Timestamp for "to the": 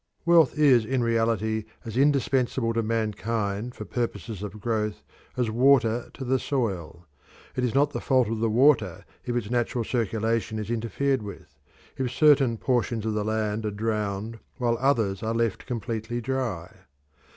6.15-6.39